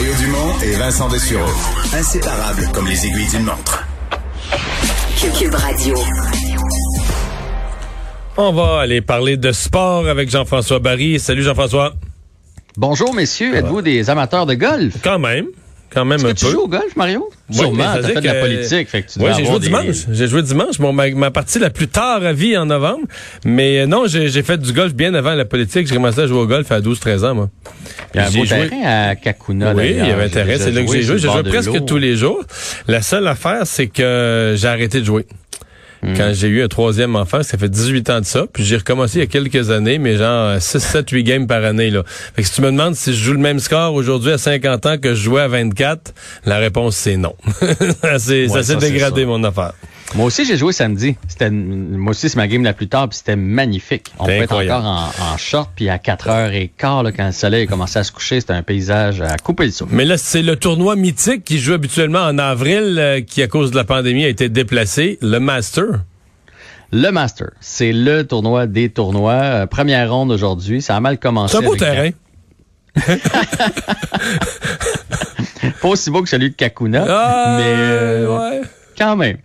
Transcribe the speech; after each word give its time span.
Mario 0.00 0.14
Dumont 0.16 0.58
et 0.62 0.76
Vincent 0.76 1.08
Dessureau. 1.10 1.50
Inséparables 1.92 2.66
comme 2.72 2.86
les 2.86 3.06
aiguilles 3.06 3.28
d'une 3.28 3.42
montre. 3.42 3.86
Cube 5.38 5.54
Radio. 5.54 5.94
On 8.38 8.50
va 8.50 8.80
aller 8.80 9.02
parler 9.02 9.36
de 9.36 9.52
sport 9.52 10.08
avec 10.08 10.30
Jean-François 10.30 10.78
Barry. 10.78 11.20
Salut 11.20 11.42
Jean-François. 11.42 11.92
Bonjour 12.78 13.12
messieurs, 13.12 13.54
êtes-vous 13.54 13.82
des 13.82 14.08
amateurs 14.08 14.46
de 14.46 14.54
golf? 14.54 14.94
Quand 15.04 15.18
même. 15.18 15.48
Quand 15.92 16.04
même 16.04 16.24
un 16.24 16.34
tu 16.34 16.44
peu. 16.44 16.52
joues 16.52 16.60
au 16.60 16.68
golf, 16.68 16.94
Mario? 16.96 17.28
Oui, 17.50 17.56
Sûrement, 17.56 17.84
t'as 17.94 18.02
fait 18.02 18.20
de 18.20 18.26
la 18.26 18.34
que- 18.34 18.40
politique, 18.40 18.88
fait 18.88 19.02
que 19.02 19.10
tu 19.12 19.18
Oui, 19.18 19.30
j'ai 19.36 19.44
joué 19.44 19.54
des- 19.54 19.66
dimanche. 19.66 19.96
J'ai 20.10 20.28
joué 20.28 20.42
dimanche. 20.42 20.78
Bon, 20.78 20.92
ma, 20.92 21.10
ma 21.10 21.30
partie 21.32 21.58
la 21.58 21.70
plus 21.70 21.88
tard 21.88 22.22
à 22.24 22.32
vie 22.32 22.56
en 22.56 22.66
novembre. 22.66 23.06
Mais 23.44 23.80
euh, 23.80 23.86
non, 23.86 24.06
j'ai 24.06 24.28
j'ai 24.28 24.42
fait 24.44 24.56
du 24.58 24.72
golf 24.72 24.94
bien 24.94 25.14
avant 25.14 25.34
la 25.34 25.44
politique. 25.44 25.88
J'ai 25.88 25.94
commencé 25.96 26.20
à 26.20 26.26
jouer 26.28 26.38
au 26.38 26.46
golf 26.46 26.70
à 26.70 26.80
12-13 26.80 27.24
ans, 27.24 27.34
moi. 27.34 27.50
Il 28.14 28.18
y 28.18 28.20
a 28.20 28.26
un 28.26 28.30
J'ai 28.30 28.38
beau 28.38 28.44
joué- 28.44 28.68
terrain 28.68 29.08
à 29.10 29.16
Kakuna, 29.16 29.74
Oui, 29.74 29.90
il 29.90 29.96
y 29.96 30.00
avait 30.10 30.24
intérêt. 30.24 30.52
J'ai 30.58 30.64
C'est 30.64 30.70
là 30.70 30.82
que 30.84 30.92
j'ai 30.92 31.02
joué. 31.02 31.18
J'ai 31.18 31.28
joué 31.28 31.42
presque 31.42 31.72
l'eau. 31.74 31.80
tous 31.80 31.98
les 31.98 32.14
jours. 32.16 32.40
La 32.86 33.02
seule 33.02 33.26
affaire, 33.26 33.62
c'est 33.64 33.88
que 33.88 34.54
j'ai 34.56 34.68
arrêté 34.68 35.00
de 35.00 35.04
jouer. 35.06 35.26
Hmm. 36.02 36.14
Quand 36.16 36.30
j'ai 36.32 36.48
eu 36.48 36.62
un 36.62 36.68
troisième 36.68 37.14
enfant, 37.16 37.42
ça 37.42 37.58
fait 37.58 37.68
18 37.68 38.10
ans 38.10 38.20
de 38.20 38.24
ça, 38.24 38.44
puis 38.52 38.64
j'ai 38.64 38.76
recommencé 38.78 39.18
il 39.18 39.20
y 39.20 39.24
a 39.24 39.26
quelques 39.26 39.70
années, 39.70 39.98
mais 39.98 40.16
genre 40.16 40.60
6, 40.60 40.78
7, 40.78 41.10
8 41.10 41.24
games 41.24 41.46
par 41.46 41.62
année. 41.64 41.90
Là. 41.90 42.04
Fait 42.06 42.42
que 42.42 42.48
si 42.48 42.54
tu 42.54 42.62
me 42.62 42.68
demandes 42.70 42.94
si 42.94 43.12
je 43.12 43.22
joue 43.22 43.32
le 43.34 43.38
même 43.38 43.58
score 43.60 43.92
aujourd'hui 43.94 44.32
à 44.32 44.38
50 44.38 44.86
ans 44.86 44.96
que 44.98 45.10
je 45.14 45.22
jouais 45.22 45.42
à 45.42 45.48
24, 45.48 46.14
la 46.46 46.58
réponse 46.58 46.96
c'est 46.96 47.16
non. 47.16 47.34
ça 48.02 48.18
s'est 48.18 48.46
Ouais, 48.48 48.76
dégradé 48.76 49.26
mon 49.26 49.44
affaire. 49.44 49.72
Moi 50.16 50.26
aussi, 50.26 50.44
j'ai 50.44 50.56
joué 50.56 50.72
samedi. 50.72 51.16
C'était, 51.28 51.50
moi 51.50 52.10
aussi, 52.10 52.28
c'est 52.28 52.36
ma 52.36 52.48
game 52.48 52.64
la 52.64 52.72
plus 52.72 52.88
tard, 52.88 53.08
puis 53.08 53.18
c'était 53.18 53.36
magnifique. 53.36 54.06
On 54.18 54.24
peut 54.26 54.32
être 54.32 54.52
encore 54.52 54.84
en, 54.84 55.08
en 55.32 55.36
short, 55.36 55.70
puis 55.76 55.88
à 55.88 55.98
4h15, 55.98 57.04
là, 57.04 57.12
quand 57.12 57.26
le 57.26 57.32
soleil 57.32 57.62
a 57.62 57.66
commencé 57.66 57.98
à 57.98 58.04
se 58.04 58.10
coucher, 58.10 58.40
c'était 58.40 58.52
un 58.54 58.62
paysage 58.62 59.20
à 59.20 59.36
couper 59.36 59.66
le 59.66 59.70
souffle. 59.72 59.94
Mais 59.94 60.04
là, 60.04 60.18
c'est 60.18 60.42
le 60.42 60.56
tournoi 60.56 60.96
mythique 60.96 61.44
qui 61.44 61.58
joue 61.58 61.74
habituellement 61.74 62.20
en 62.22 62.38
avril, 62.38 62.96
euh, 62.98 63.20
qui 63.20 63.40
à 63.42 63.46
cause 63.46 63.70
de 63.70 63.76
la 63.76 63.84
pandémie 63.84 64.24
a 64.24 64.28
été 64.28 64.48
déplacé, 64.48 65.18
le 65.22 65.38
Master. 65.38 65.86
Le 66.92 67.10
Master, 67.10 67.50
c'est 67.60 67.92
le 67.92 68.26
tournoi 68.26 68.66
des 68.66 68.88
tournois. 68.88 69.32
Euh, 69.34 69.66
première 69.66 70.10
ronde 70.12 70.32
aujourd'hui. 70.32 70.82
Ça 70.82 70.96
a 70.96 71.00
mal 71.00 71.18
commencé. 71.20 71.56
C'est 71.56 71.62
un 71.64 71.66
beau 71.66 71.76
terrain. 71.76 72.10
Pas 75.80 75.88
aussi 75.88 76.10
beau 76.10 76.22
que 76.22 76.28
celui 76.28 76.50
de 76.50 76.54
Kakuna, 76.56 77.04
Ah, 77.08 77.56
mais 77.58 77.64
euh. 77.76 78.29
Quand 79.00 79.16
même. 79.16 79.38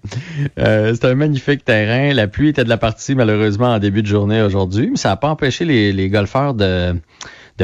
Euh, 0.60 0.94
c'est 0.94 1.06
un 1.06 1.16
magnifique 1.16 1.64
terrain. 1.64 2.14
La 2.14 2.28
pluie 2.28 2.50
était 2.50 2.66
de 2.66 2.70
la 2.70 2.78
partie, 2.78 3.16
malheureusement, 3.16 3.70
en 3.70 3.80
début 3.80 4.02
de 4.02 4.08
journée 4.08 4.42
aujourd'hui. 4.42 4.90
Mais 4.92 4.98
ça 4.98 5.10
n'a 5.10 5.16
pas 5.16 5.30
empêché 5.30 5.64
les, 5.64 6.10
golfeurs 6.10 6.54
de, 6.54 6.96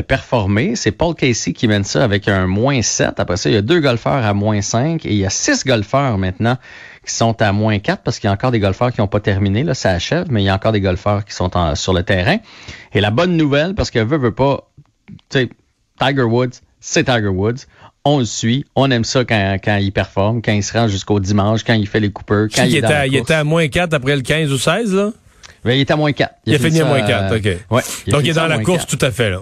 performer. 0.07 0.77
C'est 0.77 0.93
Paul 0.93 1.15
Casey 1.15 1.51
qui 1.51 1.67
mène 1.67 1.83
ça 1.83 2.03
avec 2.03 2.29
un 2.29 2.47
moins 2.47 2.81
7. 2.81 3.19
Après 3.19 3.35
ça, 3.35 3.49
il 3.49 3.53
y 3.53 3.57
a 3.57 3.61
deux 3.61 3.81
golfeurs 3.81 4.25
à 4.25 4.33
moins 4.33 4.61
5 4.61 5.05
et 5.05 5.09
il 5.09 5.17
y 5.17 5.25
a 5.25 5.29
six 5.29 5.65
golfeurs 5.65 6.17
maintenant 6.17 6.57
qui 7.05 7.13
sont 7.13 7.41
à 7.41 7.51
moins 7.51 7.77
4 7.79 8.03
parce 8.03 8.19
qu'il 8.19 8.29
y 8.29 8.31
a 8.31 8.33
encore 8.33 8.51
des 8.51 8.59
golfeurs 8.59 8.93
qui 8.93 9.01
n'ont 9.01 9.07
pas 9.07 9.19
terminé. 9.19 9.63
Là, 9.63 9.73
ça 9.73 9.89
achève, 9.89 10.27
mais 10.29 10.41
il 10.43 10.45
y 10.45 10.49
a 10.49 10.55
encore 10.55 10.71
des 10.71 10.81
golfeurs 10.81 11.25
qui 11.25 11.33
sont 11.33 11.51
sur 11.75 11.93
le 11.93 12.03
terrain. 12.03 12.37
Et 12.93 13.01
la 13.01 13.11
bonne 13.11 13.35
nouvelle, 13.35 13.75
parce 13.75 13.91
que 13.91 13.99
veut, 13.99 14.17
veut 14.17 14.33
pas, 14.33 14.71
tu 15.29 15.39
sais, 15.39 15.49
Tiger 15.99 16.23
Woods, 16.23 16.61
c'est 16.79 17.03
Tiger 17.03 17.27
Woods. 17.27 17.65
On 18.03 18.17
le 18.19 18.25
suit. 18.25 18.65
On 18.75 18.89
aime 18.89 19.03
ça 19.03 19.23
quand, 19.25 19.57
quand 19.63 19.77
il 19.77 19.91
performe, 19.91 20.41
quand 20.41 20.51
il 20.53 20.63
se 20.63 20.73
rend 20.73 20.87
jusqu'au 20.87 21.19
dimanche, 21.19 21.63
quand 21.63 21.73
il 21.73 21.87
fait 21.87 21.99
les 21.99 22.09
coupeurs, 22.11 22.47
quand 22.53 22.63
il, 22.63 22.71
il, 22.71 22.75
est 22.77 22.81
dans 22.81 22.87
était, 22.87 22.93
la 22.95 22.99
à- 23.01 23.05
il 23.07 23.15
était 23.15 23.33
à 23.35 23.43
moins 23.43 23.67
4 23.67 23.93
après 23.93 24.15
le 24.15 24.21
15 24.23 24.51
ou 24.51 24.57
16, 24.57 24.93
là? 24.95 25.11
Mais 25.63 25.77
il 25.77 25.81
est 25.81 25.91
à 25.91 25.95
moins 25.95 26.11
4. 26.11 26.33
Il 26.47 26.55
a 26.55 26.57
fini 26.59 26.81
à 26.81 26.85
moins 26.85 27.01
4, 27.01 27.31
euh, 27.33 27.37
OK. 27.37 27.43
Ouais, 27.69 27.81
Donc, 28.07 28.21
il 28.23 28.29
est 28.29 28.33
dans 28.33 28.47
la 28.47 28.57
course 28.59 28.85
4. 28.85 28.97
tout 28.97 29.05
à 29.05 29.11
fait, 29.11 29.29
là. 29.29 29.41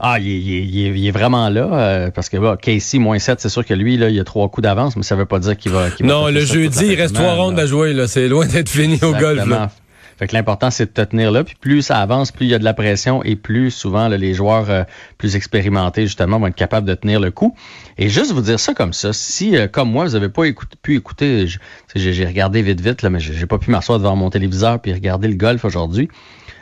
Ah, 0.00 0.18
il 0.18 0.26
est, 0.28 0.38
il 0.40 0.54
est- 0.56 0.90
il 0.90 0.98
il 0.98 1.10
vraiment 1.12 1.48
là, 1.48 1.68
euh, 1.72 2.10
parce 2.10 2.28
que 2.28 2.36
bah, 2.36 2.58
Casey, 2.60 2.98
moins 2.98 3.18
7, 3.20 3.40
c'est 3.40 3.48
sûr 3.48 3.64
que 3.64 3.72
lui, 3.72 3.96
là, 3.96 4.10
il 4.10 4.18
a 4.20 4.24
trois 4.24 4.48
coups 4.50 4.64
d'avance, 4.64 4.94
mais 4.96 5.02
ça 5.04 5.14
veut 5.16 5.24
pas 5.24 5.38
dire 5.38 5.56
qu'il 5.56 5.70
va, 5.72 5.86
Non, 6.00 6.26
le 6.28 6.40
jeudi, 6.40 6.86
il 6.86 6.94
reste 7.00 7.14
trois 7.14 7.34
rondes 7.34 7.56
là. 7.56 7.62
à 7.62 7.66
jouer, 7.66 7.94
là. 7.94 8.06
C'est 8.08 8.28
loin 8.28 8.46
d'être 8.46 8.68
fini 8.68 8.98
au 9.02 9.12
golf, 9.14 9.46
là. 9.46 9.70
Fait 10.18 10.26
que 10.26 10.34
l'important, 10.34 10.70
c'est 10.70 10.86
de 10.86 10.90
te 10.90 11.02
tenir 11.02 11.30
là. 11.30 11.44
Puis 11.44 11.56
plus 11.60 11.82
ça 11.82 12.00
avance, 12.00 12.32
plus 12.32 12.46
il 12.46 12.50
y 12.50 12.54
a 12.54 12.58
de 12.58 12.64
la 12.64 12.74
pression 12.74 13.22
et 13.22 13.36
plus 13.36 13.70
souvent 13.70 14.08
les 14.08 14.34
joueurs 14.34 14.70
euh, 14.70 14.84
plus 15.18 15.36
expérimentés, 15.36 16.02
justement, 16.02 16.38
vont 16.38 16.46
être 16.46 16.54
capables 16.54 16.86
de 16.86 16.94
tenir 16.94 17.20
le 17.20 17.30
coup. 17.30 17.54
Et 17.98 18.08
juste 18.08 18.32
vous 18.32 18.40
dire 18.40 18.58
ça 18.58 18.72
comme 18.74 18.92
ça, 18.92 19.12
si, 19.12 19.56
euh, 19.56 19.68
comme 19.68 19.90
moi, 19.90 20.04
vous 20.04 20.14
avez 20.14 20.28
pas 20.28 20.44
pu 20.82 20.96
écouter, 20.96 21.46
j'ai 21.94 22.26
regardé 22.26 22.62
vite, 22.62 22.80
vite, 22.80 23.02
là, 23.02 23.10
mais 23.10 23.20
j'ai 23.20 23.46
pas 23.46 23.58
pu 23.58 23.70
m'asseoir 23.70 23.98
devant 23.98 24.16
mon 24.16 24.30
téléviseur 24.30 24.80
puis 24.80 24.92
regarder 24.92 25.28
le 25.28 25.36
golf 25.36 25.64
aujourd'hui. 25.64 26.08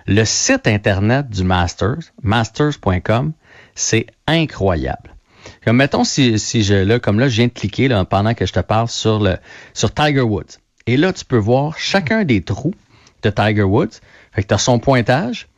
Le 0.06 0.24
site 0.24 0.66
Internet 0.66 1.30
du 1.30 1.44
Masters, 1.44 2.12
masters.com, 2.22 3.32
c'est 3.74 4.06
incroyable. 4.26 5.14
Comme 5.64 5.76
mettons 5.76 6.04
si, 6.04 6.38
si 6.38 6.62
je 6.62 6.74
là, 6.74 6.98
comme 6.98 7.20
là, 7.20 7.28
je 7.28 7.36
viens 7.36 7.46
de 7.46 7.52
cliquer 7.52 7.88
là, 7.88 8.04
pendant 8.04 8.34
que 8.34 8.46
je 8.46 8.52
te 8.52 8.60
parle 8.60 8.88
sur 8.88 9.20
le 9.20 9.36
sur 9.72 9.92
Tiger 9.92 10.20
Woods. 10.20 10.58
Et 10.86 10.96
là, 10.96 11.12
tu 11.12 11.24
peux 11.24 11.38
voir 11.38 11.78
chacun 11.78 12.24
des 12.24 12.42
trous 12.42 12.74
de 13.28 13.34
Tiger 13.34 13.62
Woods. 13.62 14.00
Fait 14.32 14.42
que 14.42 14.48
tu 14.48 14.54
as 14.54 14.58
son 14.58 14.78
pointage 14.78 15.48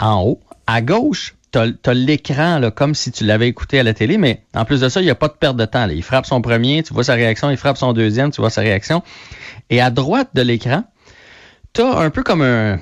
en 0.00 0.22
haut. 0.22 0.40
À 0.66 0.82
gauche, 0.82 1.34
tu 1.52 1.58
as, 1.58 1.94
l'écran 1.94 2.60
comme 2.74 2.94
si 2.94 3.12
tu 3.12 3.24
l'avais 3.24 3.48
écouté 3.48 3.78
à 3.78 3.82
la 3.82 3.94
télé, 3.94 4.18
mais 4.18 4.42
en 4.54 4.64
plus 4.64 4.80
de 4.80 4.88
ça, 4.88 5.00
il 5.00 5.04
n'y 5.04 5.10
a 5.10 5.14
pas 5.14 5.28
de 5.28 5.34
perte 5.34 5.56
de 5.56 5.64
temps. 5.64 5.86
là. 5.86 5.92
Il 5.92 6.02
frappe 6.02 6.26
son 6.26 6.40
premier, 6.40 6.82
tu 6.82 6.92
vois 6.92 7.04
sa 7.04 7.14
réaction, 7.14 7.50
il 7.50 7.56
frappe 7.56 7.76
son 7.76 7.92
deuxième, 7.92 8.30
tu 8.30 8.40
vois 8.40 8.50
sa 8.50 8.60
réaction. 8.60 9.02
Et 9.70 9.80
à 9.80 9.90
droite 9.90 10.30
de 10.34 10.42
l'écran, 10.42 10.84
tu 11.72 11.82
as 11.82 11.98
un 11.98 12.10
peu 12.10 12.22
comme 12.22 12.42
un, 12.42 12.78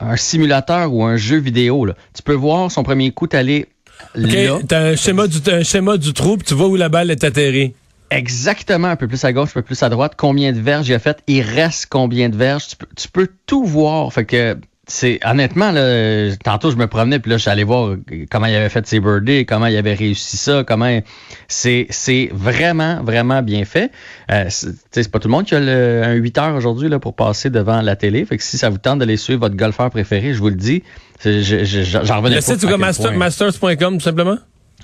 un 0.00 0.16
simulateur 0.16 0.92
ou 0.92 1.04
un 1.04 1.16
jeu 1.16 1.38
vidéo. 1.38 1.84
Là. 1.84 1.94
Tu 2.14 2.22
peux 2.22 2.34
voir 2.34 2.70
son 2.70 2.82
premier 2.82 3.10
coup 3.12 3.26
t'aller 3.26 3.66
là. 4.14 4.58
T'as 4.66 4.80
un 4.80 4.96
schéma 4.96 5.26
du, 5.26 5.38
un 5.50 5.62
schéma 5.62 5.96
du 5.96 6.12
trou, 6.12 6.36
puis 6.36 6.46
tu 6.46 6.54
vois 6.54 6.68
où 6.68 6.76
la 6.76 6.88
balle 6.88 7.10
est 7.10 7.24
atterrie. 7.24 7.74
Exactement, 8.10 8.88
un 8.88 8.96
peu 8.96 9.08
plus 9.08 9.24
à 9.24 9.32
gauche, 9.32 9.50
un 9.50 9.60
peu 9.60 9.62
plus 9.62 9.82
à 9.82 9.88
droite, 9.88 10.14
combien 10.16 10.52
de 10.52 10.60
verges 10.60 10.88
il 10.88 10.94
a 10.94 10.98
fait, 10.98 11.18
il 11.26 11.42
reste 11.42 11.86
combien 11.90 12.28
de 12.28 12.36
verges, 12.36 12.68
tu 12.68 12.76
peux, 12.76 12.86
tu 12.96 13.08
peux 13.08 13.28
tout 13.46 13.64
voir. 13.64 14.12
Fait 14.12 14.24
que 14.24 14.56
c'est 14.90 15.20
honnêtement 15.22 15.70
là, 15.70 16.34
tantôt 16.42 16.70
je 16.70 16.76
me 16.76 16.86
promenais 16.86 17.18
puis 17.18 17.30
là 17.30 17.36
je 17.36 17.42
suis 17.42 17.50
allé 17.50 17.62
voir 17.62 17.94
comment 18.30 18.46
il 18.46 18.54
avait 18.54 18.70
fait 18.70 18.86
ses 18.86 19.00
birdies, 19.00 19.44
comment 19.44 19.66
il 19.66 19.76
avait 19.76 19.92
réussi 19.92 20.38
ça, 20.38 20.64
comment 20.66 21.00
c'est 21.46 21.86
c'est 21.90 22.30
vraiment 22.32 23.02
vraiment 23.02 23.42
bien 23.42 23.66
fait. 23.66 23.90
Euh, 24.30 24.46
c'est 24.48 24.68
tu 24.72 24.76
sais, 24.92 25.02
c'est 25.02 25.10
pas 25.10 25.18
tout 25.18 25.28
le 25.28 25.32
monde 25.32 25.44
qui 25.44 25.54
a 25.54 25.60
le, 25.60 26.00
un 26.04 26.14
8 26.14 26.38
heures 26.38 26.54
aujourd'hui 26.56 26.88
là 26.88 26.98
pour 26.98 27.14
passer 27.14 27.50
devant 27.50 27.82
la 27.82 27.96
télé. 27.96 28.24
Fait 28.24 28.38
que 28.38 28.42
si 28.42 28.56
ça 28.56 28.70
vous 28.70 28.78
tente 28.78 29.00
d'aller 29.00 29.18
suivre 29.18 29.40
votre 29.40 29.56
golfeur 29.56 29.90
préféré, 29.90 30.32
je 30.32 30.38
vous 30.38 30.48
le 30.48 30.54
dis, 30.56 30.82
c'est- 31.18 31.42
je- 31.42 31.64
je- 31.64 31.82
j'en 31.82 32.16
revenais 32.16 32.36
Le 32.36 32.40
pas. 32.40 32.54
site, 32.54 32.60
quel 32.66 32.78
master- 32.78 33.10
point- 33.10 33.18
masters.com, 33.18 33.98
tout 33.98 34.04
simplement? 34.04 34.38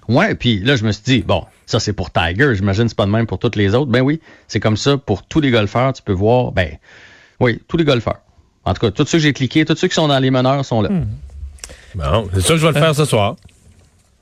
Ouais, 0.09 0.34
puis 0.34 0.59
là, 0.60 0.77
je 0.77 0.84
me 0.84 0.93
suis 0.93 1.03
dit, 1.05 1.22
bon, 1.22 1.44
ça 1.66 1.81
c'est 1.81 1.93
pour 1.93 2.10
Tiger, 2.12 2.55
j'imagine 2.55 2.84
que 2.84 2.88
c'est 2.91 2.97
pas 2.97 3.06
de 3.06 3.10
même 3.10 3.27
pour 3.27 3.38
tous 3.38 3.53
les 3.56 3.75
autres. 3.75 3.91
Ben 3.91 4.00
oui, 4.03 4.21
c'est 4.49 4.60
comme 4.60 4.77
ça 4.77 4.97
pour 4.99 5.22
tous 5.27 5.41
les 5.41 5.50
golfeurs, 5.50 5.93
tu 5.93 6.03
peux 6.03 6.12
voir, 6.12 6.53
ben 6.53 6.69
oui, 7.41 7.60
tous 7.69 7.77
les 7.77 7.84
golfeurs. 7.84 8.21
En 8.65 8.75
tout 8.75 8.81
cas, 8.81 8.91
tous 8.91 9.06
ceux 9.06 9.19
que 9.19 9.22
j'ai 9.25 9.32
cliqués, 9.32 9.65
tous 9.65 9.77
ceux 9.77 9.88
qui 9.88 9.94
sont 9.94 10.09
dans 10.09 10.19
les 10.19 10.31
meneurs 10.31 10.65
sont 10.65 10.82
là. 10.82 10.88
Bon, 11.94 12.28
c'est 12.34 12.41
sûr 12.41 12.50
que 12.55 12.60
je 12.60 12.66
vais 12.66 12.72
le 12.72 12.78
faire 12.81 12.94
ce 12.94 13.05
soir. 13.05 13.37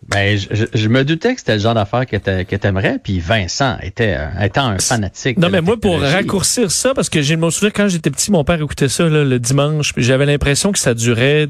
Ben, 0.09 0.37
je, 0.37 0.49
je- 0.51 0.65
je 0.75 0.89
me 0.89 1.05
doutais 1.05 1.33
que 1.35 1.39
c'était 1.41 1.55
le 1.55 1.61
genre 1.61 1.75
d'affaire 1.75 2.07
que 2.07 2.17
t'a- 2.17 2.45
que 2.45 2.57
t'aimerais, 2.57 2.99
puis 3.03 3.21
Vincent 3.21 3.77
était, 3.83 4.17
euh, 4.19 4.45
étant 4.45 4.67
un 4.67 4.79
fanatique. 4.79 5.39
Non, 5.39 5.47
de 5.47 5.53
mais 5.53 5.59
la 5.59 5.63
moi, 5.63 5.77
pour 5.81 6.01
raccourcir 6.01 6.73
ça, 6.73 6.93
parce 6.93 7.09
que 7.09 7.23
j'ai 7.23 7.37
me 7.37 7.49
souviens 7.51 7.71
quand 7.71 7.87
j'étais 7.89 8.11
petit, 8.11 8.33
mon 8.33 8.43
père 8.43 8.61
écoutait 8.61 8.89
ça 8.89 9.09
là, 9.09 9.23
le 9.25 9.39
dimanche, 9.39 9.95
puis 9.95 10.03
j'avais 10.03 10.27
l'impression 10.27 10.73
que 10.73 10.79
ça 10.81 10.93
durait 10.95 11.47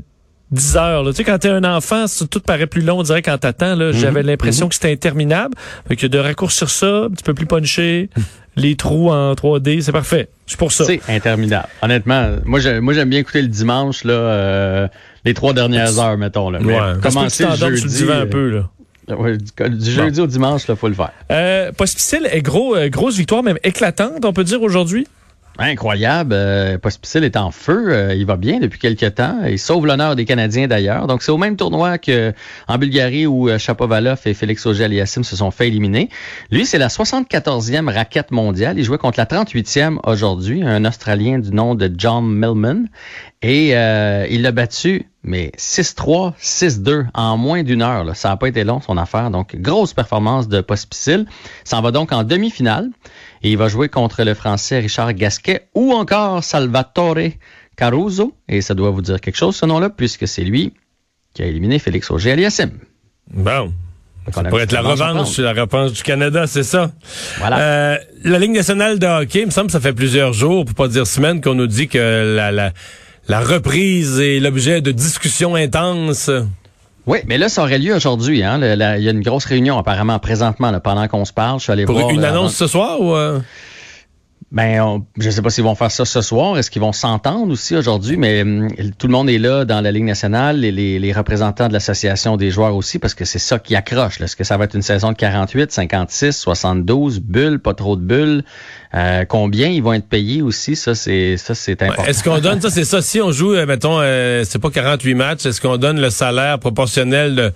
10 0.52 0.76
heures. 0.76 1.02
là. 1.02 1.10
Tu 1.10 1.16
sais, 1.16 1.24
quand 1.24 1.38
t'es 1.38 1.48
un 1.48 1.64
enfant, 1.64 2.04
tout 2.30 2.40
paraît 2.40 2.66
plus 2.66 2.82
long, 2.82 2.98
on 3.00 3.02
dirait 3.02 3.22
quand 3.22 3.38
t'attends. 3.38 3.74
là. 3.74 3.92
J'avais 3.92 4.22
l'impression 4.22 4.68
que 4.68 4.74
c'était 4.74 4.92
interminable. 4.92 5.54
Fait 5.88 5.96
que 5.96 6.06
de 6.06 6.18
raccourcir 6.18 6.70
ça, 6.70 7.04
un 7.04 7.10
petit 7.10 7.24
peu 7.24 7.34
plus 7.34 7.46
punché, 7.46 8.10
les 8.56 8.76
trous 8.76 9.10
en 9.10 9.32
3D, 9.32 9.80
c'est 9.80 9.92
parfait. 9.92 10.28
C'est 10.46 10.58
pour 10.58 10.72
ça. 10.72 10.84
C'est 10.84 11.00
interminable. 11.08 11.68
Honnêtement, 11.80 12.28
moi, 12.44 12.60
j'aime 12.60 13.08
bien 13.08 13.20
écouter 13.20 13.42
le 13.42 13.48
dimanche, 13.48 14.04
là, 14.04 14.12
euh, 14.12 14.88
les 15.24 15.34
trois 15.34 15.52
dernières 15.54 15.98
heures, 15.98 16.18
mettons. 16.18 16.50
Là. 16.50 16.58
Mais 16.60 16.74
Ouais. 16.74 16.92
Commencer 17.02 17.44
le 17.44 17.50
t'endormes 17.50 17.76
sur 17.76 17.86
le 17.86 17.92
jeudi, 17.92 18.12
un 18.12 18.14
euh, 18.16 18.26
peu. 18.26 18.48
Là. 18.50 19.16
ouais, 19.16 19.38
du, 19.38 19.78
du 19.78 19.90
jeudi 19.90 20.20
au 20.20 20.26
dimanche, 20.26 20.62
il 20.69 20.76
faut 20.76 20.88
le 20.88 20.94
faire. 20.94 21.12
Euh, 21.31 21.72
Pospisil 21.72 22.28
est 22.31 22.43
gros, 22.43 22.76
euh, 22.76 22.88
grosse 22.88 23.16
victoire, 23.16 23.43
même 23.43 23.58
éclatante, 23.64 24.25
on 24.25 24.32
peut 24.32 24.44
dire 24.44 24.62
aujourd'hui? 24.62 25.06
Incroyable. 25.58 26.32
Euh, 26.34 26.78
Pospisil 26.78 27.25
est 27.25 27.37
en 27.37 27.50
feu. 27.50 27.93
Euh, 27.93 28.14
il 28.14 28.25
va 28.25 28.37
bien 28.37 28.58
depuis 28.58 28.78
quelques 28.78 29.16
temps. 29.16 29.40
Il 29.46 29.58
sauve 29.58 29.87
l'honneur 29.87 30.16
des 30.16 30.25
Canadiens 30.25 30.66
d'ailleurs. 30.66 31.06
Donc, 31.06 31.22
c'est 31.22 31.31
au 31.32 31.37
même 31.37 31.56
tournoi 31.56 31.99
que 31.99 32.32
en 32.69 32.78
Bulgarie 32.78 33.26
où 33.26 33.49
euh, 33.49 33.58
Chapovalov 33.58 34.20
et 34.25 34.34
Félix 34.34 34.64
Auger-Aliassime 34.64 35.25
se 35.25 35.37
sont 35.37 35.50
fait 35.50 35.69
éliminer. 35.69 36.08
Lui, 36.50 36.64
c'est 36.64 36.78
la 36.78 36.88
74e 36.88 37.93
raquette 37.93 38.31
mondiale. 38.31 38.78
Il 38.78 38.84
jouait 38.84 38.99
contre 38.99 39.20
la 39.20 39.26
38e 39.26 39.99
aujourd'hui, 40.04 40.62
un 40.64 40.84
Australien 40.87 41.38
du 41.38 41.50
nom 41.50 41.75
de 41.75 41.90
John 41.96 42.25
Millman. 42.26 42.87
Et 43.43 43.76
euh, 43.76 44.26
il 44.31 44.43
l'a 44.43 44.52
battu, 44.52 45.06
mais 45.24 45.52
6-3, 45.56 46.34
6-2 46.40 47.06
en 47.14 47.36
moins 47.36 47.62
d'une 47.62 47.82
heure. 47.82 48.04
là. 48.04 48.14
Ça 48.14 48.28
n'a 48.28 48.36
pas 48.36 48.48
été 48.48 48.64
long, 48.64 48.80
son 48.80 48.96
affaire. 48.96 49.30
Donc, 49.30 49.54
grosse 49.56 49.94
performance 49.94 50.48
de 50.48 50.60
Pospisil. 50.60 51.26
S'en 51.64 51.80
va 51.80 51.90
donc 51.90 52.12
en 52.12 52.24
demi-finale. 52.24 52.90
Et 53.42 53.50
il 53.52 53.56
va 53.56 53.69
jouer 53.69 53.88
contre 53.88 54.24
le 54.24 54.34
Français 54.34 54.80
Richard 54.80 55.12
Gasquet 55.14 55.69
ou 55.74 55.92
encore 55.92 56.42
Salvatore 56.42 57.30
Caruso. 57.76 58.34
Et 58.48 58.60
ça 58.60 58.74
doit 58.74 58.90
vous 58.90 59.02
dire 59.02 59.20
quelque 59.20 59.36
chose, 59.36 59.56
ce 59.56 59.66
nom-là, 59.66 59.90
puisque 59.90 60.26
c'est 60.26 60.44
lui 60.44 60.74
qui 61.34 61.42
a 61.42 61.46
éliminé 61.46 61.78
Félix 61.78 62.10
Auger-Aliassime. 62.10 62.72
Bon. 63.32 63.72
Ça 64.32 64.44
pourrait 64.44 64.64
être 64.64 64.72
la 64.72 64.82
revanche, 64.82 65.38
la 65.38 65.52
revanche 65.52 65.92
du 65.92 66.02
Canada, 66.02 66.46
c'est 66.46 66.62
ça. 66.62 66.92
Voilà. 67.38 67.58
Euh, 67.58 67.98
la 68.22 68.38
Ligue 68.38 68.52
nationale 68.52 69.00
de 69.00 69.06
hockey, 69.06 69.40
il 69.40 69.46
me 69.46 69.50
semble 69.50 69.66
que 69.66 69.72
ça 69.72 69.80
fait 69.80 69.92
plusieurs 69.92 70.32
jours, 70.32 70.64
pour 70.64 70.75
pas 70.75 70.86
dire 70.86 71.08
semaines, 71.08 71.40
qu'on 71.40 71.54
nous 71.54 71.66
dit 71.66 71.88
que 71.88 72.36
la, 72.36 72.52
la, 72.52 72.72
la 73.28 73.40
reprise 73.40 74.20
est 74.20 74.40
l'objet 74.40 74.80
de 74.80 74.92
discussions 74.92 75.54
intenses. 75.54 76.30
Oui, 77.06 77.19
mais 77.26 77.36
là, 77.38 77.48
ça 77.48 77.62
aurait 77.62 77.78
lieu 77.78 77.94
aujourd'hui. 77.94 78.42
Hein? 78.44 78.60
Il 78.62 79.02
y 79.02 79.08
a 79.08 79.10
une 79.12 79.22
grosse 79.22 79.44
réunion 79.44 79.76
apparemment 79.78 80.19
présentement, 80.19 80.70
là, 80.70 80.78
pendant 80.80 81.08
qu'on 81.08 81.24
se 81.24 81.32
parle. 81.32 81.58
Je 81.58 81.64
suis 81.64 81.72
allé 81.72 81.84
Pour 81.84 81.98
voir. 81.98 82.10
une 82.10 82.22
euh, 82.24 82.28
annonce 82.28 82.54
ce 82.54 82.66
soir 82.66 83.00
ou... 83.00 83.14
euh? 83.14 83.40
Ben, 84.54 84.82
on- 84.82 85.02
je 85.19 85.31
sais 85.31 85.40
pas 85.40 85.49
s'ils 85.49 85.64
vont 85.64 85.75
faire 85.75 85.90
ça 85.90 86.04
ce 86.04 86.20
soir. 86.20 86.58
Est-ce 86.58 86.70
qu'ils 86.70 86.82
vont 86.82 86.93
s'entendre 86.93 87.50
aussi 87.50 87.75
aujourd'hui? 87.75 88.19
Mais 88.19 88.43
hum, 88.43 88.69
tout 88.99 89.06
le 89.06 89.12
monde 89.12 89.31
est 89.31 89.38
là 89.38 89.64
dans 89.64 89.81
la 89.81 89.90
Ligue 89.90 90.04
nationale, 90.04 90.60
les, 90.60 90.70
les, 90.70 90.99
les 90.99 91.12
représentants 91.14 91.69
de 91.69 91.72
l'association 91.72 92.37
des 92.37 92.50
joueurs 92.50 92.76
aussi, 92.76 92.99
parce 92.99 93.14
que 93.14 93.25
c'est 93.25 93.38
ça 93.38 93.58
qui 93.58 93.75
accroche. 93.75 94.20
Est-ce 94.20 94.37
que 94.37 94.44
ça 94.44 94.58
va 94.58 94.64
être 94.64 94.75
une 94.75 94.82
saison 94.82 95.12
de 95.12 95.16
48, 95.16 95.72
56, 95.72 96.32
72 96.37 97.20
bulles, 97.20 97.60
pas 97.60 97.72
trop 97.72 97.96
de 97.96 98.02
bulles? 98.02 98.44
Euh, 98.94 99.25
combien 99.25 99.69
ils 99.69 99.82
vont 99.82 99.94
être 99.94 100.06
payés 100.06 100.43
aussi? 100.43 100.76
Ça, 100.76 100.94
c'est 100.94 101.38
ça, 101.38 101.54
c'est 101.54 101.82
important. 101.82 102.04
Est-ce 102.04 102.22
qu'on 102.22 102.38
donne 102.38 102.60
ça, 102.60 102.69
c'est 102.69 102.84
ça, 102.84 103.00
si 103.00 103.22
on 103.22 103.32
joue, 103.32 103.54
euh, 103.54 103.64
mettons, 103.64 104.00
euh, 104.02 104.44
c'est 104.46 104.58
pas 104.58 104.69
48 104.70 105.14
matchs, 105.14 105.46
est-ce 105.46 105.62
qu'on 105.62 105.78
donne 105.78 105.99
le 105.99 106.10
salaire 106.10 106.58
proportionnel 106.58 107.34
de, 107.34 107.52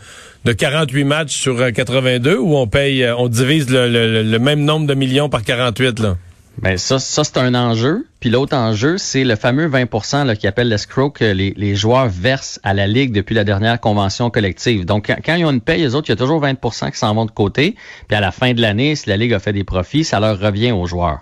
de 0.47 0.53
48 0.53 1.05
matchs 1.05 1.37
sur 1.37 1.61
euh, 1.61 1.71
82 1.73 2.39
ou 2.39 2.57
on 2.57 2.67
paye, 2.67 3.03
euh, 3.05 3.15
on 3.19 3.29
divise 3.29 3.69
le, 3.69 3.87
le- 3.87 4.23
le 4.23 4.39
même 4.39 4.61
nombre 4.65 4.87
de 4.87 4.95
millions 4.95 5.29
par 5.29 5.43
48, 5.43 5.99
là? 5.99 6.17
Ben 6.59 6.79
ça, 6.79 6.99
ça 6.99 7.23
c'est 7.23 7.37
un 7.37 7.55
enjeu. 7.55 8.07
Puis 8.21 8.31
l'autre 8.31 8.57
enjeu, 8.57 8.97
c'est 8.97 9.25
le 9.25 9.37
fameux 9.37 9.67
20 9.67 10.25
là, 10.25 10.37
qui 10.37 10.47
appelle 10.47 10.69
l'escroc 10.69 11.11
que 11.11 11.25
les, 11.25 11.53
les 11.57 11.77
joueurs 11.77 12.09
versent 12.09 12.59
à 12.63 12.73
la 12.73 12.87
Ligue 12.87 13.13
depuis 13.13 13.35
la 13.35 13.45
dernière 13.45 13.79
convention 13.79 14.31
collective. 14.31 14.87
Donc, 14.87 15.07
quand, 15.09 15.17
quand 15.25 15.35
ils 15.35 15.45
ont 15.45 15.51
une 15.51 15.61
paye, 15.61 15.83
les 15.83 15.95
autres, 15.95 16.09
il 16.09 16.13
y 16.13 16.15
a 16.15 16.17
toujours 16.17 16.43
20% 16.43 16.91
qui 16.91 16.99
s'en 16.99 17.15
vont 17.15 17.27
de 17.27 17.31
côté. 17.31 17.77
Puis 18.09 18.17
à 18.17 18.21
la 18.21 18.33
fin 18.33 18.55
de 18.55 18.61
l'année, 18.61 18.97
si 18.97 19.09
la 19.09 19.17
Ligue 19.17 19.35
a 19.35 19.39
fait 19.39 19.53
des 19.53 19.65
profits, 19.65 20.05
ça 20.05 20.19
leur 20.19 20.41
revient 20.41 20.73
aux 20.73 20.87
joueurs. 20.87 21.21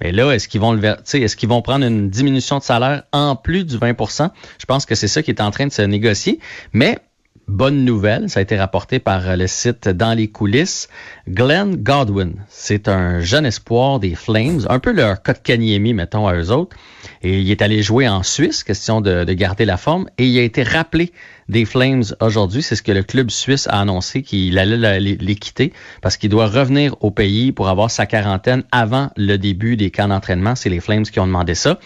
Mais 0.00 0.12
là, 0.12 0.30
est-ce 0.32 0.46
qu'ils 0.48 0.60
vont 0.60 0.72
le 0.72 0.96
est-ce 1.14 1.36
qu'ils 1.36 1.48
vont 1.48 1.62
prendre 1.62 1.84
une 1.84 2.10
diminution 2.10 2.58
de 2.58 2.62
salaire 2.62 3.04
en 3.12 3.34
plus 3.34 3.64
du 3.64 3.78
20% 3.78 4.30
Je 4.58 4.64
pense 4.66 4.86
que 4.86 4.94
c'est 4.94 5.08
ça 5.08 5.22
qui 5.22 5.30
est 5.30 5.40
en 5.40 5.50
train 5.50 5.66
de 5.66 5.72
se 5.72 5.82
négocier. 5.82 6.38
Mais 6.72 6.98
Bonne 7.48 7.84
nouvelle, 7.84 8.28
ça 8.28 8.40
a 8.40 8.42
été 8.42 8.56
rapporté 8.58 8.98
par 8.98 9.28
euh, 9.28 9.36
le 9.36 9.46
site 9.46 9.88
Dans 9.88 10.14
les 10.14 10.26
coulisses. 10.26 10.88
Glenn 11.28 11.76
Godwin, 11.76 12.32
c'est 12.48 12.88
un 12.88 13.20
jeune 13.20 13.46
espoir 13.46 14.00
des 14.00 14.16
Flames, 14.16 14.62
un 14.68 14.80
peu 14.80 14.90
leur 14.90 15.22
Kotkaniemi, 15.22 15.94
mettons, 15.94 16.26
à 16.26 16.34
eux 16.34 16.50
autres. 16.50 16.76
Et 17.22 17.38
il 17.38 17.48
est 17.52 17.62
allé 17.62 17.82
jouer 17.82 18.08
en 18.08 18.24
Suisse, 18.24 18.64
question 18.64 19.00
de, 19.00 19.22
de 19.22 19.32
garder 19.32 19.64
la 19.64 19.76
forme, 19.76 20.08
et 20.18 20.26
il 20.26 20.36
a 20.40 20.42
été 20.42 20.64
rappelé 20.64 21.12
des 21.48 21.64
Flames 21.64 22.02
aujourd'hui. 22.20 22.62
C'est 22.62 22.74
ce 22.74 22.82
que 22.82 22.90
le 22.90 23.04
club 23.04 23.30
suisse 23.30 23.68
a 23.68 23.80
annoncé 23.80 24.22
qu'il 24.22 24.58
allait 24.58 24.76
la- 24.76 24.98
les, 24.98 25.16
les 25.16 25.34
quitter 25.36 25.72
parce 26.02 26.16
qu'il 26.16 26.30
doit 26.30 26.48
revenir 26.48 26.96
au 27.00 27.12
pays 27.12 27.52
pour 27.52 27.68
avoir 27.68 27.92
sa 27.92 28.06
quarantaine 28.06 28.64
avant 28.72 29.10
le 29.16 29.36
début 29.36 29.76
des 29.76 29.92
camps 29.92 30.08
d'entraînement. 30.08 30.56
C'est 30.56 30.68
les 30.68 30.80
Flames 30.80 31.04
qui 31.04 31.20
ont 31.20 31.26
demandé 31.28 31.54
ça. 31.54 31.78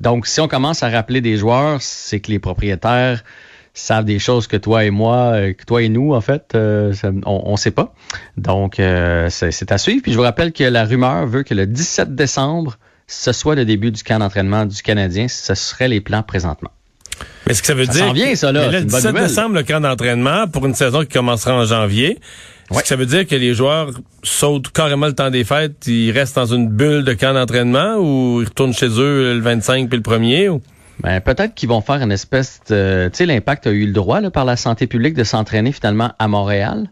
Donc, 0.00 0.28
si 0.28 0.40
on 0.40 0.46
commence 0.46 0.84
à 0.84 0.88
rappeler 0.90 1.20
des 1.20 1.36
joueurs, 1.36 1.82
c'est 1.82 2.20
que 2.20 2.30
les 2.30 2.38
propriétaires 2.38 3.24
savent 3.74 4.04
des 4.04 4.18
choses 4.18 4.46
que 4.46 4.56
toi 4.56 4.84
et 4.84 4.90
moi, 4.90 5.16
euh, 5.34 5.52
que 5.54 5.64
toi 5.64 5.82
et 5.82 5.88
nous, 5.88 6.12
en 6.14 6.20
fait, 6.20 6.52
euh, 6.54 6.92
on 7.24 7.52
ne 7.52 7.56
sait 7.56 7.70
pas. 7.70 7.94
Donc, 8.36 8.78
euh, 8.80 9.28
c'est 9.30 9.72
à 9.72 9.78
suivre. 9.78 10.02
Puis 10.02 10.12
je 10.12 10.16
vous 10.16 10.22
rappelle 10.22 10.52
que 10.52 10.64
la 10.64 10.84
rumeur 10.84 11.26
veut 11.26 11.42
que 11.42 11.54
le 11.54 11.66
17 11.66 12.14
décembre, 12.14 12.78
ce 13.06 13.32
soit 13.32 13.54
le 13.54 13.64
début 13.64 13.90
du 13.90 14.02
camp 14.02 14.18
d'entraînement 14.18 14.66
du 14.66 14.82
Canadien. 14.82 15.26
Ce 15.28 15.54
serait 15.54 15.88
les 15.88 16.00
plans 16.00 16.22
présentement. 16.22 16.70
Mais 17.46 17.52
est-ce 17.52 17.60
que 17.62 17.66
ça 17.68 17.74
veut 17.74 17.84
Ça 17.86 17.92
dire. 17.92 18.12
vient, 18.12 18.34
ça, 18.34 18.52
là. 18.52 18.68
Le 18.70 18.78
une 18.78 18.84
bonne 18.84 19.00
17 19.00 19.04
nouvelle. 19.12 19.28
décembre, 19.28 19.54
le 19.56 19.62
camp 19.62 19.80
d'entraînement 19.80 20.48
pour 20.48 20.66
une 20.66 20.74
saison 20.74 21.00
qui 21.02 21.08
commencera 21.08 21.54
en 21.54 21.64
janvier. 21.64 22.10
Est-ce 22.70 22.76
Ouais. 22.76 22.82
que 22.82 22.88
ça 22.88 22.96
veut 22.96 23.06
dire 23.06 23.26
que 23.26 23.34
les 23.34 23.52
joueurs 23.54 23.90
sautent 24.22 24.70
carrément 24.72 25.06
le 25.06 25.12
temps 25.14 25.28
des 25.30 25.44
fêtes, 25.44 25.86
ils 25.86 26.10
restent 26.10 26.36
dans 26.36 26.46
une 26.46 26.68
bulle 26.68 27.04
de 27.04 27.12
camp 27.12 27.34
d'entraînement 27.34 27.96
ou 27.96 28.40
ils 28.40 28.46
retournent 28.48 28.72
chez 28.72 28.88
eux 28.88 29.34
le 29.34 29.40
25 29.40 29.88
puis 29.90 29.98
le 29.98 30.02
1er? 30.02 30.48
Ou... 30.48 30.62
Ben, 31.02 31.20
peut-être 31.20 31.54
qu'ils 31.54 31.68
vont 31.68 31.80
faire 31.80 32.00
une 32.00 32.12
espèce 32.12 32.60
de... 32.68 33.10
Tu 33.12 33.18
sais, 33.18 33.26
l'Impact 33.26 33.66
a 33.66 33.70
eu 33.70 33.86
le 33.86 33.92
droit 33.92 34.20
là, 34.20 34.30
par 34.30 34.44
la 34.44 34.56
santé 34.56 34.86
publique 34.86 35.14
de 35.14 35.24
s'entraîner 35.24 35.72
finalement 35.72 36.12
à 36.18 36.28
Montréal. 36.28 36.90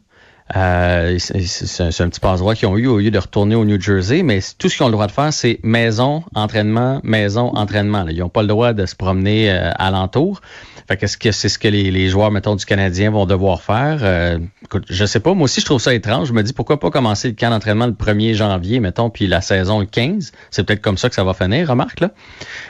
Euh, 0.56 1.16
c'est 1.18 1.40
c'est 1.46 2.02
un, 2.02 2.08
petit 2.08 2.20
passe-droit 2.20 2.54
qu'ils 2.54 2.66
ont 2.68 2.76
eu 2.76 2.86
au 2.88 2.98
lieu 2.98 3.10
de 3.10 3.18
retourner 3.18 3.54
au 3.54 3.64
New 3.64 3.80
Jersey, 3.80 4.22
mais 4.22 4.40
tout 4.58 4.68
ce 4.68 4.76
qu'ils 4.76 4.84
ont 4.84 4.88
le 4.88 4.92
droit 4.92 5.06
de 5.06 5.12
faire, 5.12 5.32
c'est 5.32 5.60
maison, 5.62 6.24
entraînement, 6.34 7.00
maison, 7.04 7.52
entraînement. 7.54 8.02
là. 8.02 8.10
Ils 8.12 8.18
n'ont 8.18 8.28
pas 8.28 8.42
le 8.42 8.48
droit 8.48 8.72
de 8.72 8.84
se 8.86 8.96
promener 8.96 9.50
euh, 9.50 9.70
alentour. 9.76 10.40
Fait 10.88 10.96
qu'est-ce 10.96 11.16
que 11.16 11.30
c'est 11.30 11.48
ce 11.48 11.56
que 11.56 11.68
les, 11.68 11.92
les 11.92 12.08
joueurs, 12.08 12.32
mettons, 12.32 12.56
du 12.56 12.64
Canadien 12.64 13.12
vont 13.12 13.24
devoir 13.26 13.62
faire? 13.62 14.00
Euh, 14.02 14.38
écoute, 14.64 14.86
je 14.90 15.04
sais 15.04 15.20
pas. 15.20 15.34
Moi 15.34 15.44
aussi, 15.44 15.60
je 15.60 15.66
trouve 15.66 15.80
ça 15.80 15.94
étrange. 15.94 16.26
Je 16.28 16.32
me 16.32 16.42
dis 16.42 16.52
pourquoi 16.52 16.80
pas 16.80 16.90
commencer 16.90 17.28
le 17.28 17.34
camp 17.34 17.50
d'entraînement 17.50 17.86
le 17.86 17.92
1er 17.92 18.34
janvier, 18.34 18.80
mettons, 18.80 19.08
puis 19.08 19.28
la 19.28 19.40
saison 19.40 19.78
le 19.78 19.86
15. 19.86 20.32
C'est 20.50 20.64
peut-être 20.64 20.80
comme 20.80 20.98
ça 20.98 21.08
que 21.08 21.14
ça 21.14 21.22
va 21.22 21.32
finir, 21.32 21.68
remarque, 21.68 22.00
là. 22.00 22.10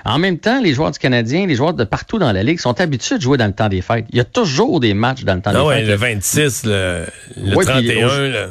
En 0.04 0.18
même 0.18 0.36
temps, 0.38 0.60
les 0.60 0.74
joueurs 0.74 0.90
du 0.90 0.98
Canadien, 0.98 1.46
les 1.46 1.54
joueurs 1.54 1.72
de 1.72 1.84
partout 1.84 2.18
dans 2.18 2.32
la 2.32 2.42
Ligue 2.42 2.60
sont 2.60 2.78
habitués 2.78 3.16
de 3.16 3.22
jouer 3.22 3.38
dans 3.38 3.46
le 3.46 3.54
temps 3.54 3.70
des 3.70 3.80
fêtes. 3.80 4.04
Il 4.10 4.18
y 4.18 4.20
a 4.20 4.24
toujours 4.24 4.80
des 4.80 4.92
matchs 4.92 5.24
dans 5.24 5.34
le 5.36 5.40
temps 5.40 5.52
Non, 5.52 5.62
des 5.62 5.68
ouais, 5.68 5.76
fêtes. 5.78 5.88
le 5.88 5.94
26, 5.94 6.62
le, 6.66 7.06
le 7.38 7.54
31, 7.72 8.06
au- 8.08 8.28
là. 8.30 8.46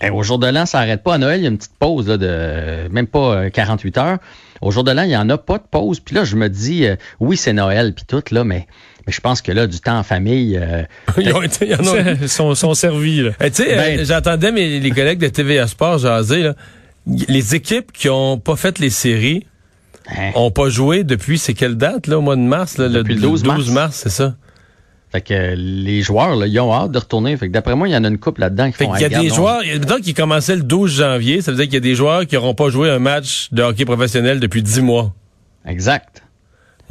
Eh, 0.00 0.10
au 0.10 0.22
jour 0.22 0.38
de 0.38 0.46
l'an, 0.46 0.64
ça 0.64 0.78
arrête 0.78 1.02
pas. 1.02 1.14
À 1.14 1.18
Noël, 1.18 1.40
il 1.40 1.42
y 1.42 1.46
a 1.46 1.50
une 1.50 1.58
petite 1.58 1.76
pause 1.78 2.06
là, 2.08 2.16
de 2.16 2.26
euh, 2.28 2.88
même 2.90 3.08
pas 3.08 3.34
euh, 3.34 3.50
48 3.50 3.98
heures. 3.98 4.18
Au 4.60 4.70
jour 4.70 4.84
de 4.84 4.92
l'an, 4.92 5.02
il 5.02 5.10
y 5.10 5.16
en 5.16 5.28
a 5.28 5.38
pas 5.38 5.58
de 5.58 5.64
pause. 5.68 5.98
Puis 6.00 6.14
là, 6.14 6.24
je 6.24 6.36
me 6.36 6.48
dis, 6.48 6.86
euh, 6.86 6.94
oui, 7.18 7.36
c'est 7.36 7.52
Noël, 7.52 7.92
puis 7.94 8.04
tout, 8.06 8.22
là, 8.30 8.44
mais, 8.44 8.68
mais 9.06 9.12
je 9.12 9.20
pense 9.20 9.42
que 9.42 9.50
là, 9.50 9.66
du 9.66 9.80
temps 9.80 9.98
en 9.98 10.02
famille, 10.04 10.56
euh, 10.56 10.82
Ils 11.18 11.32
ont 11.34 11.42
été- 11.42 11.68
ils 11.70 11.74
en 11.74 11.84
ont- 11.84 12.16
Ils 12.22 12.28
sont, 12.28 12.54
sont 12.54 12.74
servis, 12.74 13.22
là. 13.22 13.30
Eh, 13.42 13.50
tu 13.50 13.64
sais, 13.64 13.74
Ben- 13.74 13.98
euh, 14.00 14.04
j'entendais 14.04 14.52
mes 14.52 14.78
les 14.78 14.90
collègues 14.92 15.18
de 15.18 15.28
TVA 15.28 15.66
Sport 15.66 15.98
jaser, 15.98 16.42
là. 16.44 16.54
Les 17.06 17.54
équipes 17.56 17.90
qui 17.90 18.08
ont 18.08 18.38
pas 18.38 18.54
fait 18.54 18.78
les 18.78 18.90
séries 18.90 19.46
hein, 20.16 20.30
ont 20.36 20.50
pas 20.52 20.68
joué 20.68 21.02
depuis, 21.04 21.38
c'est 21.38 21.54
quelle 21.54 21.76
date, 21.76 22.06
là, 22.06 22.18
au 22.18 22.20
mois 22.22 22.36
de 22.36 22.40
mars? 22.42 22.78
Là, 22.78 22.88
Depuis 22.88 23.14
le 23.14 23.20
12 23.20 23.44
mars. 23.72 23.96
c'est 23.96 24.10
ça? 24.10 24.34
Fait 25.10 25.20
que 25.22 25.54
les 25.56 26.02
joueurs, 26.02 26.36
là, 26.36 26.46
ils 26.46 26.60
ont 26.60 26.72
hâte 26.72 26.90
de 26.90 26.98
retourner. 26.98 27.36
Fait 27.36 27.48
que 27.48 27.52
d'après 27.52 27.74
moi, 27.74 27.88
il 27.88 27.92
y 27.92 27.96
en 27.96 28.04
a 28.04 28.08
une 28.08 28.18
couple 28.18 28.40
là-dedans 28.42 28.66
qui 28.70 28.76
Fait 28.76 28.84
font 28.84 28.92
qu'il 28.92 29.02
y 29.02 29.04
a 29.14 29.20
des 29.20 29.28
joueurs, 29.30 29.62
il 29.62 29.68
y 29.70 29.72
a- 29.72 29.78
mettons 29.78 30.00
qu'ils 30.00 30.14
commençaient 30.14 30.56
le 30.56 30.62
12 30.62 30.96
janvier, 30.98 31.40
ça 31.40 31.50
veut 31.50 31.56
dire 31.56 31.64
qu'il 31.66 31.74
y 31.74 31.78
a 31.78 31.80
des 31.80 31.94
joueurs 31.94 32.26
qui 32.26 32.34
n'auront 32.34 32.54
pas 32.54 32.68
joué 32.68 32.90
un 32.90 32.98
match 32.98 33.48
de 33.52 33.62
hockey 33.62 33.84
professionnel 33.84 34.38
depuis 34.40 34.62
10 34.62 34.82
mois. 34.82 35.14
Exact. 35.66 36.22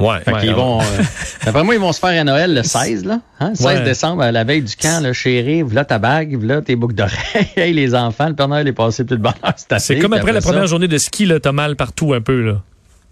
Ouais. 0.00 0.20
Fait 0.20 0.32
ouais, 0.32 0.40
qu'ils 0.40 0.48
ouais. 0.50 0.54
vont. 0.54 0.80
euh, 0.80 0.84
d'après 1.44 1.64
moi, 1.64 1.74
ils 1.74 1.80
vont 1.80 1.92
se 1.92 1.98
faire 1.98 2.20
à 2.20 2.24
Noël 2.24 2.54
le 2.54 2.62
16, 2.62 3.04
là. 3.04 3.20
Hein? 3.40 3.54
16 3.56 3.66
Ouais. 3.66 3.82
décembre, 3.84 4.22
à 4.22 4.30
la 4.30 4.44
veille 4.44 4.62
du 4.62 4.76
camp, 4.76 5.02
là, 5.02 5.12
chérie, 5.12 5.62
voilà 5.62 5.84
ta 5.84 5.98
bague, 5.98 6.36
voilà 6.36 6.62
tes 6.62 6.76
boucles 6.76 6.94
d'oreilles. 6.94 7.48
hey, 7.56 7.72
les 7.72 7.94
enfants, 7.96 8.28
le 8.28 8.34
Père 8.36 8.46
Noël 8.48 8.66
est 8.68 8.72
passé 8.72 9.04
tout 9.04 9.14
le 9.14 9.20
bonheur. 9.20 9.36
C'est 9.56 9.72
assez. 9.72 9.94
C'est 9.94 10.00
comme 10.00 10.12
après 10.12 10.32
la 10.32 10.40
ça- 10.40 10.50
première 10.50 10.66
journée 10.68 10.86
de 10.88 10.98
ski, 10.98 11.26
là, 11.26 11.40
t'as 11.40 11.50
mal 11.52 11.74
partout 11.74 12.14
un 12.14 12.20
peu, 12.20 12.40
là. 12.42 12.62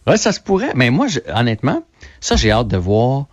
Ouais, 0.07 0.17
ça 0.17 0.31
se 0.31 0.39
pourrait. 0.41 0.71
Mais 0.77 0.91
moi, 0.91 1.09
je- 1.09 1.19
honnêtement, 1.35 1.83
ça, 2.21 2.37
j'ai 2.37 2.53
hâte 2.53 2.69
de 2.69 2.77
voir 2.77 3.27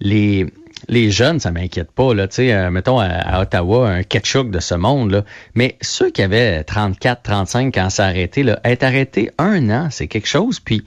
les, 0.00 0.52
les 0.88 1.10
jeunes, 1.10 1.40
ça 1.40 1.50
m'inquiète 1.50 1.90
pas, 1.90 2.14
là, 2.14 2.28
tu 2.28 2.36
sais, 2.36 2.52
euh, 2.52 2.70
mettons 2.70 2.98
à, 2.98 3.06
à 3.06 3.42
Ottawa, 3.42 3.88
un 3.88 4.02
ketchup 4.02 4.50
de 4.50 4.60
ce 4.60 4.74
monde, 4.74 5.10
là. 5.10 5.24
Mais 5.54 5.76
ceux 5.80 6.10
qui 6.10 6.22
avaient 6.22 6.64
34, 6.64 7.22
35 7.22 7.74
quand 7.74 7.90
ça 7.90 8.04
a 8.04 8.08
arrêté, 8.08 8.42
là, 8.42 8.60
être 8.64 8.82
arrêté 8.82 9.30
un 9.38 9.70
an, 9.70 9.88
c'est 9.90 10.06
quelque 10.06 10.28
chose. 10.28 10.60
Puis, 10.60 10.84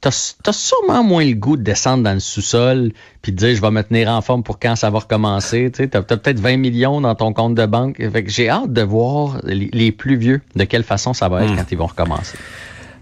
t'as 0.00 0.34
as 0.46 0.52
sûrement 0.52 1.02
moins 1.02 1.24
le 1.24 1.34
goût 1.34 1.56
de 1.56 1.62
descendre 1.62 2.02
dans 2.04 2.14
le 2.14 2.20
sous-sol 2.20 2.92
puis 3.22 3.32
de 3.32 3.36
dire, 3.36 3.54
je 3.54 3.60
vais 3.60 3.70
me 3.70 3.82
tenir 3.82 4.08
en 4.08 4.22
forme 4.22 4.42
pour 4.42 4.58
quand 4.58 4.76
ça 4.76 4.88
va 4.90 5.00
recommencer. 5.00 5.70
Tu 5.70 5.82
sais, 5.82 5.88
t'as 5.88 5.98
as, 5.98 6.02
peut-être 6.02 6.40
20 6.40 6.56
millions 6.56 7.00
dans 7.00 7.14
ton 7.14 7.32
compte 7.32 7.54
de 7.54 7.66
banque. 7.66 7.96
Fait 7.98 8.24
que 8.24 8.30
j'ai 8.30 8.48
hâte 8.48 8.72
de 8.72 8.82
voir 8.82 9.40
les, 9.44 9.68
les 9.72 9.92
plus 9.92 10.16
vieux, 10.16 10.40
de 10.56 10.64
quelle 10.64 10.84
façon 10.84 11.12
ça 11.12 11.28
va 11.28 11.44
être 11.44 11.54
quand 11.54 11.70
ils 11.70 11.78
vont 11.78 11.86
recommencer. 11.86 12.38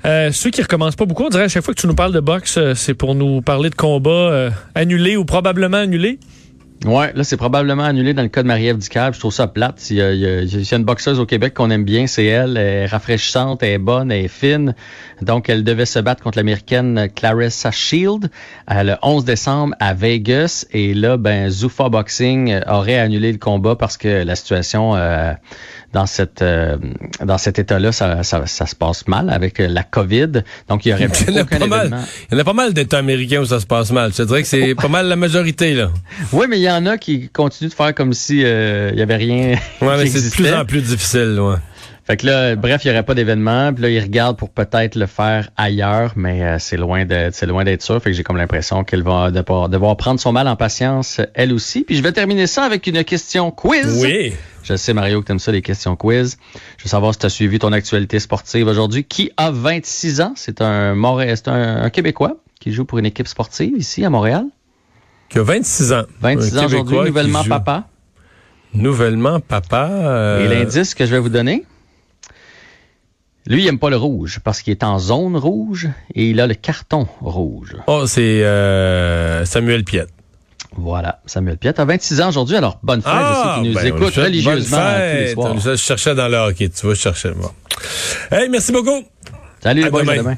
Euh, 0.08 0.32
ceux 0.32 0.48
qui 0.48 0.62
recommencent 0.62 0.96
pas 0.96 1.04
beaucoup, 1.04 1.24
on 1.24 1.28
dirait 1.28 1.44
à 1.44 1.48
chaque 1.48 1.62
fois 1.62 1.74
que 1.74 1.80
tu 1.80 1.86
nous 1.86 1.94
parles 1.94 2.14
de 2.14 2.20
boxe, 2.20 2.56
euh, 2.56 2.74
c'est 2.74 2.94
pour 2.94 3.14
nous 3.14 3.42
parler 3.42 3.68
de 3.68 3.74
combats 3.74 4.10
euh, 4.10 4.50
annulés 4.74 5.18
ou 5.18 5.26
probablement 5.26 5.76
annulés. 5.76 6.18
Ouais, 6.86 7.12
là, 7.12 7.24
c'est 7.24 7.36
probablement 7.36 7.82
annulé 7.82 8.14
dans 8.14 8.22
le 8.22 8.28
cas 8.28 8.42
de 8.42 8.46
Marie-Ève 8.46 8.78
Ducab. 8.78 9.12
Je 9.12 9.18
trouve 9.18 9.32
ça 9.32 9.48
plate. 9.48 9.84
Il 9.90 9.96
y, 9.96 10.02
a, 10.02 10.76
une 10.76 10.84
boxeuse 10.84 11.18
au 11.18 11.26
Québec 11.26 11.52
qu'on 11.54 11.70
aime 11.70 11.84
bien, 11.84 12.06
c'est 12.06 12.24
elle. 12.24 12.56
Elle 12.56 12.66
est 12.66 12.86
rafraîchissante, 12.86 13.64
elle 13.64 13.70
est 13.70 13.78
bonne, 13.78 14.12
elle 14.12 14.26
est 14.26 14.28
fine. 14.28 14.76
Donc, 15.20 15.48
elle 15.48 15.64
devait 15.64 15.86
se 15.86 15.98
battre 15.98 16.22
contre 16.22 16.38
l'américaine 16.38 17.08
Clarissa 17.14 17.72
Shield 17.72 18.30
euh, 18.70 18.82
le 18.84 18.94
11 19.02 19.24
décembre 19.24 19.74
à 19.80 19.92
Vegas. 19.92 20.66
Et 20.70 20.94
là, 20.94 21.16
ben, 21.16 21.50
Zuffa 21.50 21.88
Boxing 21.88 22.60
aurait 22.68 22.98
annulé 22.98 23.32
le 23.32 23.38
combat 23.38 23.74
parce 23.74 23.96
que 23.96 24.22
la 24.22 24.36
situation 24.36 24.94
euh, 24.94 25.32
dans 25.92 26.06
cette 26.06 26.42
euh, 26.42 26.76
dans 27.24 27.38
cet 27.38 27.58
état-là, 27.58 27.92
ça, 27.92 28.22
ça, 28.22 28.46
ça 28.46 28.66
se 28.66 28.74
passe 28.74 29.06
mal 29.08 29.30
avec 29.30 29.60
euh, 29.60 29.68
la 29.68 29.82
COVID. 29.82 30.42
Donc, 30.68 30.84
il 30.84 30.90
y 30.90 30.92
aurait 30.92 31.08
Il 31.28 31.34
y 31.34 31.36
en 31.36 31.40
a 31.40 31.42
aucun 31.42 31.58
pas 31.58 31.66
mal. 31.66 31.90
Il 32.30 32.34
y 32.34 32.36
en 32.36 32.40
a 32.40 32.44
pas 32.44 32.52
mal 32.52 32.74
d'États 32.74 32.98
américains 32.98 33.40
où 33.40 33.46
ça 33.46 33.60
se 33.60 33.66
passe 33.66 33.90
mal. 33.90 34.12
Je 34.16 34.22
dirais 34.22 34.42
que 34.42 34.48
c'est 34.48 34.74
pas 34.74 34.88
mal 34.88 35.06
la 35.06 35.16
majorité, 35.16 35.74
là. 35.74 35.90
Oui, 36.32 36.46
mais 36.48 36.58
il 36.58 36.62
y 36.62 36.70
en 36.70 36.84
a 36.86 36.98
qui 36.98 37.28
continuent 37.28 37.70
de 37.70 37.74
faire 37.74 37.94
comme 37.94 38.12
si 38.12 38.42
euh, 38.44 38.90
il 38.92 38.98
y 38.98 39.02
avait 39.02 39.16
rien. 39.16 39.56
Ouais, 39.80 39.96
mais 39.96 40.06
c'est 40.06 40.28
de 40.28 40.34
plus 40.34 40.52
en 40.52 40.64
plus 40.64 40.82
difficile, 40.82 41.38
ouais. 41.40 41.56
Fait 42.08 42.16
que 42.16 42.24
là, 42.26 42.56
bref, 42.56 42.84
il 42.84 42.88
n'y 42.88 42.94
aurait 42.94 43.02
pas 43.02 43.14
d'événement. 43.14 43.70
Puis 43.74 43.82
là, 43.82 43.90
il 43.90 44.00
regarde 44.00 44.38
pour 44.38 44.48
peut-être 44.48 44.94
le 44.94 45.04
faire 45.04 45.50
ailleurs, 45.58 46.14
mais 46.16 46.42
euh, 46.42 46.56
c'est 46.58 46.78
loin 46.78 47.04
de, 47.04 47.28
c'est 47.32 47.44
loin 47.44 47.64
d'être 47.64 47.82
sûr. 47.82 48.02
Fait 48.02 48.10
que 48.10 48.16
j'ai 48.16 48.22
comme 48.22 48.38
l'impression 48.38 48.82
qu'elle 48.82 49.02
va 49.02 49.30
devoir, 49.30 49.68
devoir 49.68 49.94
prendre 49.98 50.18
son 50.18 50.32
mal 50.32 50.48
en 50.48 50.56
patience, 50.56 51.20
elle 51.34 51.52
aussi. 51.52 51.84
Puis 51.84 51.96
je 51.96 52.02
vais 52.02 52.12
terminer 52.12 52.46
ça 52.46 52.64
avec 52.64 52.86
une 52.86 53.04
question 53.04 53.50
quiz. 53.50 54.02
Oui. 54.02 54.32
Je 54.62 54.76
sais, 54.76 54.92
Mario, 54.92 55.20
que 55.20 55.26
tu 55.26 55.32
aimes 55.32 55.38
ça, 55.38 55.52
les 55.52 55.62
questions 55.62 55.96
quiz. 55.96 56.36
Je 56.76 56.84
veux 56.84 56.88
savoir 56.88 57.12
si 57.14 57.20
tu 57.20 57.26
as 57.26 57.30
suivi 57.30 57.58
ton 57.58 57.72
actualité 57.72 58.18
sportive 58.18 58.66
aujourd'hui. 58.66 59.04
Qui 59.04 59.30
a 59.36 59.50
26 59.50 60.20
ans? 60.20 60.32
C'est 60.36 60.60
un, 60.60 60.94
un, 61.02 61.82
un 61.82 61.90
Québécois 61.90 62.36
qui 62.60 62.72
joue 62.72 62.84
pour 62.84 62.98
une 62.98 63.06
équipe 63.06 63.28
sportive 63.28 63.74
ici 63.78 64.04
à 64.04 64.10
Montréal. 64.10 64.44
Qui 65.30 65.38
a 65.38 65.42
26 65.42 65.92
ans. 65.92 66.02
26 66.20 66.56
Un 66.56 66.60
ans 66.62 66.66
aujourd'hui, 66.66 66.98
nouvellement 66.98 67.44
papa. 67.44 67.88
Nouvellement 68.74 69.40
papa. 69.40 69.88
euh, 69.90 70.44
Et 70.44 70.48
l'indice 70.48 70.94
que 70.94 71.06
je 71.06 71.12
vais 71.12 71.18
vous 71.18 71.28
donner, 71.30 71.64
lui, 73.46 73.62
il 73.62 73.68
aime 73.68 73.78
pas 73.78 73.88
le 73.90 73.96
rouge 73.96 74.40
parce 74.44 74.60
qu'il 74.60 74.72
est 74.72 74.84
en 74.84 74.98
zone 74.98 75.36
rouge 75.36 75.88
et 76.14 76.28
il 76.28 76.40
a 76.40 76.46
le 76.46 76.54
carton 76.54 77.06
rouge. 77.22 77.76
Oh, 77.86 78.04
c'est 78.06 78.44
euh, 78.44 79.44
Samuel 79.46 79.84
Piette. 79.84 80.10
Voilà, 80.80 81.20
Samuel 81.26 81.56
Piette 81.58 81.80
a 81.80 81.84
26 81.84 82.20
ans 82.20 82.28
aujourd'hui, 82.28 82.56
alors 82.56 82.78
bonne 82.82 83.02
fête 83.02 83.10
à 83.12 83.54
ceux 83.56 83.62
qui 83.62 83.68
nous 83.68 83.74
ben, 83.74 83.86
écoutent 83.86 84.14
religieusement 84.14 84.78
bonne 84.78 84.94
tous 84.94 85.00
les 85.00 85.26
fête. 85.26 85.34
soirs. 85.34 85.58
Je 85.60 85.76
cherchais 85.76 86.14
dans 86.14 86.28
le 86.28 86.36
hockey, 86.36 86.68
tu 86.68 86.86
vois, 86.86 86.94
je 86.94 87.00
cherchais. 87.00 87.32
Bon. 87.32 87.50
Hey, 88.30 88.48
merci 88.48 88.70
beaucoup. 88.70 89.02
Salut 89.60 89.82
À 89.82 89.84
les 89.86 89.90
boys, 89.90 90.02
à 90.08 90.16
demain. 90.16 90.36